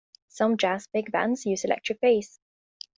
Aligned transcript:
Some 0.29 0.57
jazz 0.57 0.87
big 0.87 1.11
bands 1.11 1.45
use 1.45 1.63
electric 1.63 2.01
bass. 2.01 2.39